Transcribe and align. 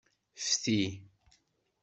Fti. 0.45 0.81